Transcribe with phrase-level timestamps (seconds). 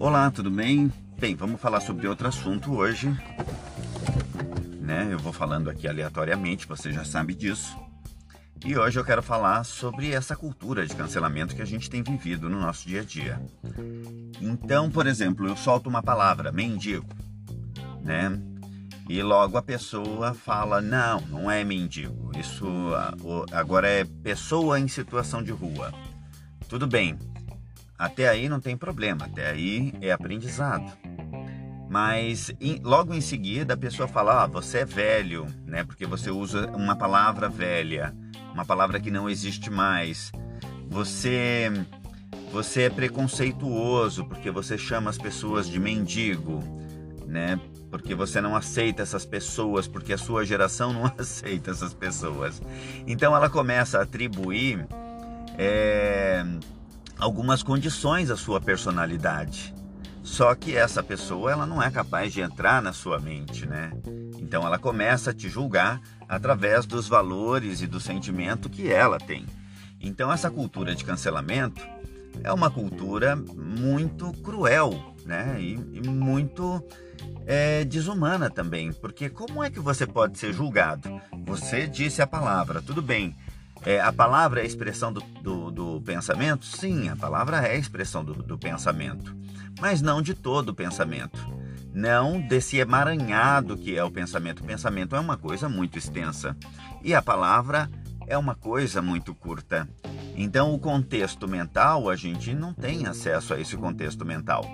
[0.00, 0.90] Olá, tudo bem?
[1.18, 3.14] Bem, vamos falar sobre outro assunto hoje.
[4.80, 5.06] Né?
[5.12, 7.76] Eu vou falando aqui aleatoriamente, você já sabe disso.
[8.64, 12.48] E hoje eu quero falar sobre essa cultura de cancelamento que a gente tem vivido
[12.48, 13.42] no nosso dia a dia.
[14.40, 17.06] Então, por exemplo, eu solto uma palavra, mendigo,
[18.02, 18.40] né?
[19.06, 22.66] E logo a pessoa fala: não, não é mendigo, isso
[23.52, 25.92] agora é pessoa em situação de rua.
[26.70, 27.18] Tudo bem,
[28.00, 30.90] até aí não tem problema, até aí é aprendizado.
[31.86, 35.84] Mas em, logo em seguida a pessoa fala: ah, você é velho, né?
[35.84, 38.16] Porque você usa uma palavra velha,
[38.54, 40.32] uma palavra que não existe mais.
[40.88, 41.70] Você
[42.50, 46.64] você é preconceituoso porque você chama as pessoas de mendigo,
[47.26, 47.60] né?
[47.90, 52.62] Porque você não aceita essas pessoas, porque a sua geração não aceita essas pessoas.
[53.06, 54.86] Então ela começa a atribuir
[55.58, 56.42] é,
[57.20, 59.74] algumas condições à sua personalidade.
[60.22, 63.92] Só que essa pessoa ela não é capaz de entrar na sua mente, né?
[64.38, 69.46] Então ela começa a te julgar através dos valores e do sentimento que ela tem.
[70.00, 71.86] Então essa cultura de cancelamento
[72.42, 75.56] é uma cultura muito cruel, né?
[75.60, 76.82] E, e muito
[77.46, 81.20] é, desumana também, porque como é que você pode ser julgado?
[81.44, 83.34] Você disse a palavra, tudo bem,
[83.84, 86.66] é, a palavra é a expressão do, do, do, pensamento?
[86.66, 89.34] Sim, a palavra é a expressão do, do pensamento,
[89.80, 91.38] mas não de todo o pensamento.
[91.92, 94.60] Não desse emaranhado que é o pensamento.
[94.60, 96.56] O pensamento é uma coisa muito extensa
[97.02, 97.90] e a palavra
[98.26, 99.88] é uma coisa muito curta.
[100.36, 104.64] Então, o contexto mental, a gente não tem acesso a esse contexto mental.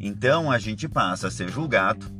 [0.00, 2.17] Então, a gente passa a ser julgado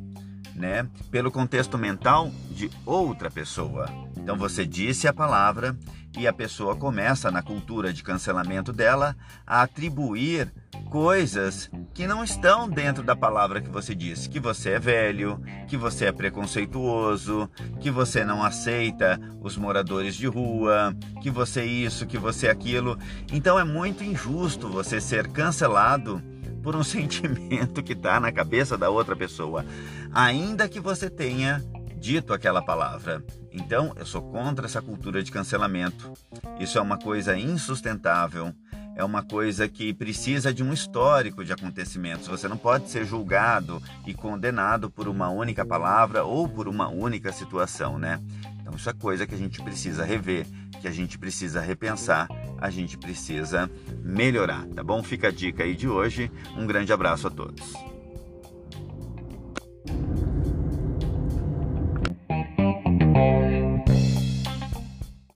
[0.59, 3.87] né, pelo contexto mental de outra pessoa.
[4.17, 5.75] Então, você disse a palavra
[6.17, 9.15] e a pessoa começa, na cultura de cancelamento dela,
[9.47, 10.51] a atribuir
[10.89, 14.27] coisas que não estão dentro da palavra que você disse.
[14.27, 17.49] Que você é velho, que você é preconceituoso,
[17.79, 22.97] que você não aceita os moradores de rua, que você isso, que você aquilo.
[23.31, 26.21] Então é muito injusto você ser cancelado
[26.59, 29.65] por um sentimento que está na cabeça da outra pessoa,
[30.13, 31.63] ainda que você tenha
[31.99, 33.23] dito aquela palavra.
[33.51, 36.13] Então, eu sou contra essa cultura de cancelamento.
[36.59, 38.53] Isso é uma coisa insustentável,
[38.95, 42.27] é uma coisa que precisa de um histórico de acontecimentos.
[42.27, 47.31] Você não pode ser julgado e condenado por uma única palavra ou por uma única
[47.31, 48.19] situação, né?
[48.61, 50.45] Então, isso é coisa que a gente precisa rever,
[50.79, 52.27] que a gente precisa repensar,
[52.61, 53.69] a gente precisa
[54.03, 55.01] melhorar, tá bom?
[55.01, 56.31] Fica a dica aí de hoje.
[56.55, 57.88] Um grande abraço a todos.